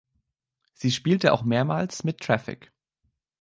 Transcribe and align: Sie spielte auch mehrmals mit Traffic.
Sie 0.73 0.89
spielte 0.89 1.31
auch 1.31 1.43
mehrmals 1.43 2.03
mit 2.03 2.21
Traffic. 2.21 2.71